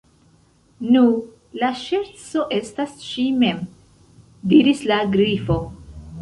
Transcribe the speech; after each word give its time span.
"Nu, 0.93 1.01
la 1.63 1.69
ŝerco 1.81 2.45
estas 2.57 2.95
ŝi 3.11 3.27
mem," 3.45 3.61
diris 4.55 4.83
la 4.95 4.99
Grifo. 5.15 5.61